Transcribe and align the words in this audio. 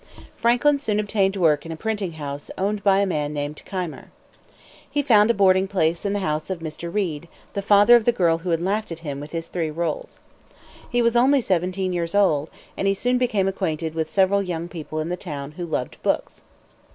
Franklin 0.35 0.79
soon 0.79 0.99
obtained 0.99 1.37
work 1.37 1.63
in 1.63 1.71
a 1.71 1.75
printing 1.75 2.13
house 2.13 2.49
owned 2.57 2.83
by 2.83 3.01
a 3.01 3.05
man 3.05 3.35
named 3.35 3.61
Keimer. 3.65 4.09
He 4.89 5.03
found 5.03 5.29
a 5.29 5.33
boarding 5.35 5.67
place 5.67 6.05
in 6.05 6.13
the 6.13 6.21
house 6.25 6.49
of 6.49 6.57
Mr. 6.57 6.91
Read, 6.91 7.27
the 7.53 7.61
father 7.61 7.95
of 7.95 8.05
the 8.05 8.11
girl 8.11 8.39
who 8.39 8.49
had 8.49 8.63
laughed 8.63 8.91
at 8.91 8.97
him 9.05 9.19
with 9.19 9.31
his 9.31 9.45
three 9.45 9.69
rolls. 9.69 10.19
He 10.89 11.03
was 11.03 11.15
only 11.15 11.39
seventeen 11.39 11.93
years 11.93 12.15
old, 12.15 12.49
and 12.75 12.87
he 12.87 12.95
soon 12.95 13.19
became 13.19 13.47
acquainted 13.47 13.93
with 13.93 14.09
several 14.09 14.41
young 14.41 14.67
people 14.67 14.99
in 15.01 15.09
the 15.09 15.15
town 15.17 15.51
who 15.51 15.67
loved 15.67 16.01
books. 16.01 16.41